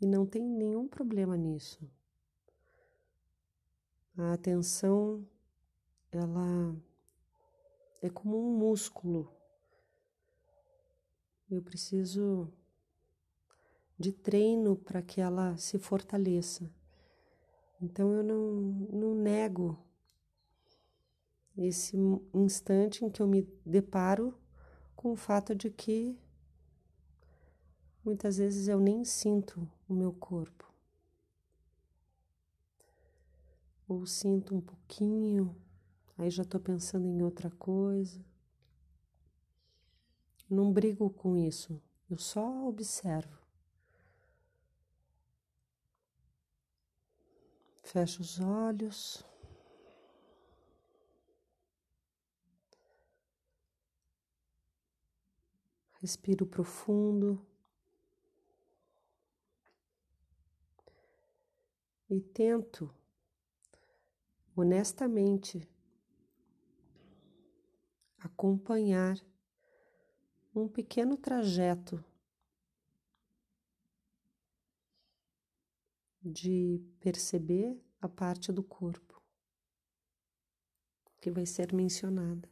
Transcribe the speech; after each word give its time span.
E 0.00 0.06
não 0.06 0.24
tem 0.24 0.42
nenhum 0.42 0.88
problema 0.88 1.36
nisso. 1.36 1.78
A 4.16 4.32
atenção, 4.32 5.26
ela 6.10 6.74
é 8.00 8.08
como 8.08 8.38
um 8.38 8.56
músculo. 8.56 9.30
Eu 11.50 11.62
preciso 11.62 12.52
de 13.98 14.12
treino 14.12 14.76
para 14.76 15.02
que 15.02 15.20
ela 15.20 15.56
se 15.58 15.78
fortaleça. 15.78 16.70
Então 17.82 18.12
eu 18.12 18.22
não, 18.22 18.46
não 18.90 19.14
nego 19.14 19.78
esse 21.56 21.96
instante 22.32 23.04
em 23.04 23.10
que 23.10 23.20
eu 23.20 23.26
me 23.26 23.42
deparo 23.64 24.34
com 24.96 25.12
o 25.12 25.16
fato 25.16 25.54
de 25.54 25.70
que 25.70 26.18
muitas 28.04 28.38
vezes 28.38 28.68
eu 28.68 28.80
nem 28.80 29.04
sinto 29.04 29.68
o 29.88 29.94
meu 29.94 30.12
corpo. 30.12 30.68
Ou 33.88 34.06
sinto 34.06 34.54
um 34.54 34.60
pouquinho, 34.60 35.54
aí 36.16 36.30
já 36.30 36.42
estou 36.42 36.60
pensando 36.60 37.06
em 37.06 37.22
outra 37.22 37.50
coisa. 37.50 38.24
Não 40.48 40.72
brigo 40.72 41.10
com 41.10 41.36
isso, 41.36 41.80
eu 42.08 42.18
só 42.18 42.66
observo. 42.66 43.38
Fecho 47.82 48.22
os 48.22 48.38
olhos. 48.38 49.24
Respiro 56.00 56.46
profundo. 56.46 57.44
E 62.12 62.20
tento 62.20 62.92
honestamente 64.56 65.70
acompanhar 68.18 69.16
um 70.52 70.66
pequeno 70.66 71.16
trajeto 71.16 72.04
de 76.20 76.82
perceber 76.98 77.80
a 78.00 78.08
parte 78.08 78.50
do 78.50 78.64
corpo 78.64 79.22
que 81.20 81.30
vai 81.30 81.46
ser 81.46 81.72
mencionada. 81.72 82.50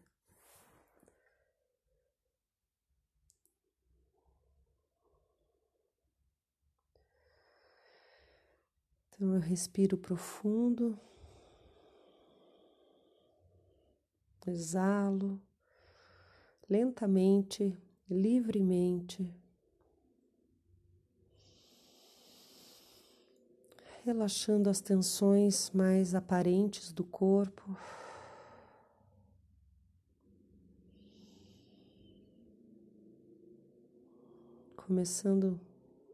Então 9.18 9.34
eu 9.34 9.40
respiro 9.40 9.98
profundo, 9.98 10.96
exalo 14.46 15.40
lentamente, 16.70 17.76
livremente, 18.08 19.28
relaxando 24.04 24.70
as 24.70 24.80
tensões 24.80 25.72
mais 25.72 26.14
aparentes 26.14 26.92
do 26.92 27.02
corpo. 27.02 27.76
Começando 34.76 35.60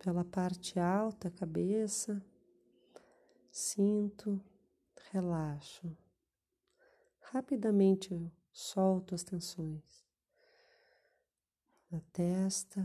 pela 0.03 0.25
parte 0.25 0.81
alta, 0.81 1.31
cabeça. 1.31 2.25
Sinto, 3.56 4.44
relaxo. 5.12 5.97
Rapidamente 7.20 8.12
eu 8.12 8.28
solto 8.50 9.15
as 9.15 9.22
tensões. 9.22 10.04
Na 11.88 12.00
testa, 12.12 12.84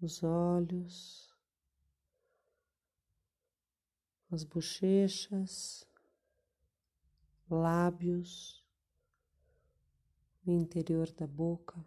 os 0.00 0.22
olhos, 0.22 1.30
as 4.30 4.44
bochechas, 4.44 5.86
lábios, 7.50 8.64
o 10.46 10.50
interior 10.50 11.12
da 11.12 11.26
boca. 11.26 11.84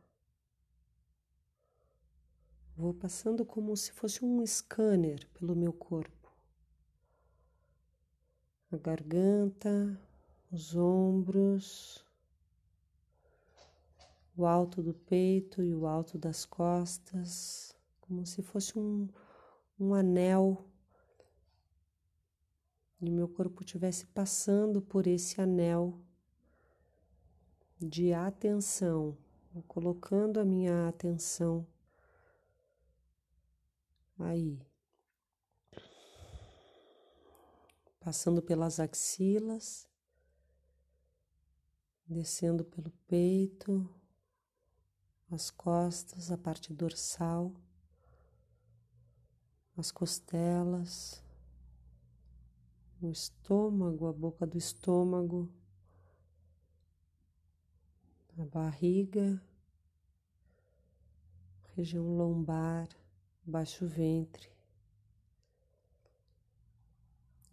Vou 2.77 2.93
passando 2.93 3.43
como 3.43 3.75
se 3.75 3.91
fosse 3.91 4.23
um 4.23 4.45
scanner 4.45 5.27
pelo 5.29 5.55
meu 5.55 5.73
corpo 5.73 6.18
a 8.71 8.77
garganta, 8.77 9.99
os 10.51 10.75
ombros, 10.75 12.05
o 14.37 14.45
alto 14.45 14.81
do 14.81 14.93
peito 14.93 15.63
e 15.63 15.73
o 15.73 15.85
alto 15.85 16.17
das 16.17 16.45
costas, 16.45 17.75
como 18.01 18.25
se 18.25 18.41
fosse 18.41 18.77
um, 18.77 19.07
um 19.79 19.93
anel 19.93 20.65
e 23.01 23.09
meu 23.09 23.27
corpo 23.27 23.63
estivesse 23.63 24.05
passando 24.07 24.81
por 24.81 25.07
esse 25.07 25.39
anel 25.39 25.97
de 27.79 28.13
atenção, 28.13 29.17
colocando 29.67 30.39
a 30.39 30.45
minha 30.45 30.87
atenção 30.89 31.65
aí. 34.19 34.68
Passando 37.99 38.41
pelas 38.41 38.79
axilas, 38.79 39.87
descendo 42.07 42.63
pelo 42.63 42.91
peito, 43.07 43.87
as 45.29 45.51
costas, 45.51 46.31
a 46.31 46.37
parte 46.37 46.73
dorsal, 46.73 47.53
as 49.77 49.91
costelas, 49.91 51.23
o 53.01 53.11
estômago, 53.11 54.07
a 54.07 54.13
boca 54.13 54.45
do 54.45 54.57
estômago, 54.57 55.51
a 58.37 58.45
barriga, 58.45 59.41
região 61.75 62.15
lombar, 62.15 62.87
baixo 63.45 63.85
ventre 63.85 64.58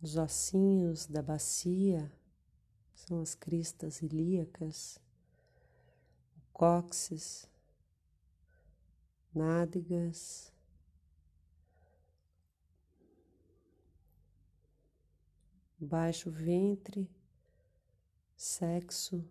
os 0.07 0.17
ossinhos 0.17 1.05
da 1.07 1.21
bacia 1.21 2.13
são 2.95 3.21
as 3.21 3.35
cristas 3.35 4.03
ilíacas, 4.03 5.01
o 6.37 6.41
cóccix, 6.53 7.51
nádegas, 9.35 10.53
baixo 15.77 16.31
ventre, 16.31 17.11
sexo, 18.37 19.29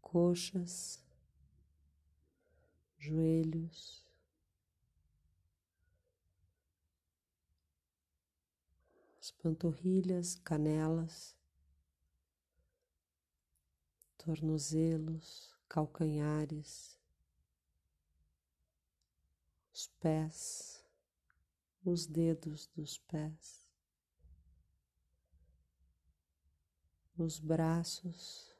coxas, 0.00 1.04
joelhos. 2.98 4.05
Panturrilhas, 9.46 10.34
canelas, 10.34 11.36
tornozelos, 14.18 15.54
calcanhares, 15.68 16.98
os 19.72 19.86
pés, 20.00 20.84
os 21.84 22.06
dedos 22.06 22.66
dos 22.74 22.98
pés, 22.98 23.64
os 27.16 27.38
braços, 27.38 28.52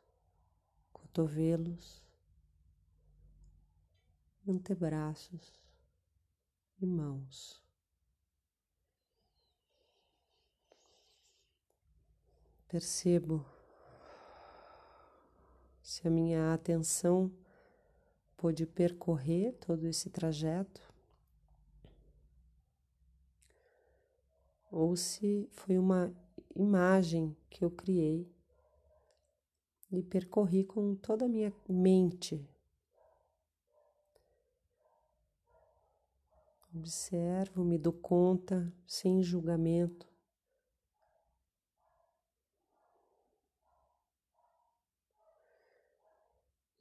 cotovelos, 0.92 2.06
antebraços 4.46 5.60
e 6.80 6.86
mãos. 6.86 7.65
Percebo 12.68 13.44
se 15.82 16.06
a 16.06 16.10
minha 16.10 16.52
atenção 16.52 17.30
pôde 18.36 18.66
percorrer 18.66 19.52
todo 19.54 19.86
esse 19.86 20.10
trajeto 20.10 20.82
ou 24.70 24.96
se 24.96 25.48
foi 25.52 25.78
uma 25.78 26.12
imagem 26.54 27.36
que 27.48 27.64
eu 27.64 27.70
criei 27.70 28.30
e 29.90 30.02
percorri 30.02 30.64
com 30.64 30.94
toda 30.94 31.24
a 31.24 31.28
minha 31.28 31.52
mente. 31.68 32.46
Observo, 36.74 37.64
me 37.64 37.78
dou 37.78 37.92
conta, 37.92 38.70
sem 38.86 39.22
julgamento. 39.22 40.06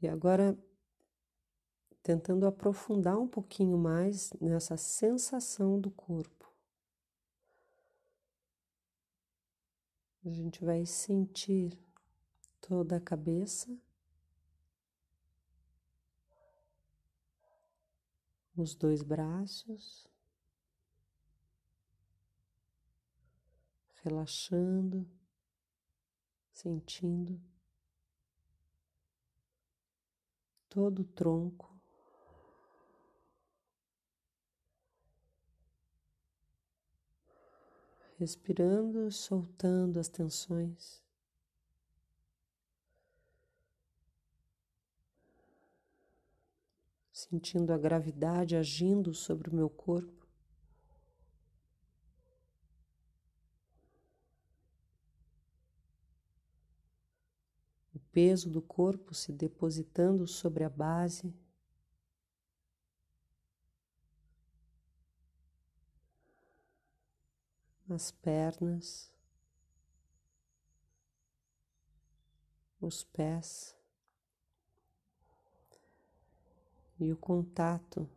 E 0.06 0.08
agora, 0.08 0.56
tentando 2.04 2.46
aprofundar 2.46 3.18
um 3.18 3.28
pouquinho 3.28 3.76
mais 3.76 4.32
nessa 4.40 4.78
sensação 4.78 5.82
do 5.82 5.90
corpo. 5.90 6.48
A 10.24 10.30
gente 10.30 10.64
vai 10.64 10.86
sentir 10.86 11.76
toda 12.62 12.98
a 12.98 13.02
cabeça, 13.02 13.76
os 18.56 18.76
dois 18.76 19.02
braços, 19.02 20.08
relaxando, 24.04 25.10
sentindo 26.54 27.42
todo 30.76 31.04
o 31.04 31.06
tronco. 31.06 31.74
Respirando, 38.20 39.10
soltando 39.10 39.98
as 40.00 40.10
tensões. 40.10 41.02
sentindo 47.12 47.72
a 47.72 47.78
gravidade 47.78 48.58
agindo 48.58 49.14
sobre 49.14 49.50
o 49.50 49.56
meu 49.56 49.70
corpo. 49.70 50.28
O 57.96 58.00
peso 58.16 58.50
do 58.50 58.62
corpo 58.62 59.14
se 59.14 59.34
depositando 59.34 60.26
sobre 60.26 60.64
a 60.64 60.70
base. 60.70 61.36
As 67.90 68.12
pernas, 68.12 69.12
os 72.80 73.04
pés. 73.04 73.76
e 76.98 77.12
o 77.12 77.18
contato 77.18 78.10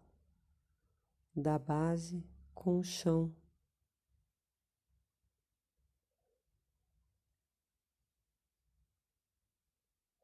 da 1.35 1.59
base 1.59 2.25
com 2.55 2.79
o 2.79 2.85
chão. 2.85 3.35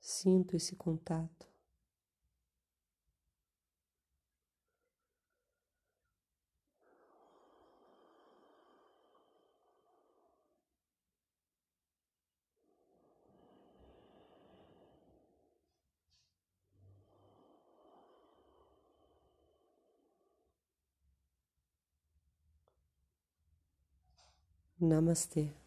Sinto 0.06 0.54
esse 0.54 0.76
contato. 0.76 1.46
Namastê. 24.80 25.63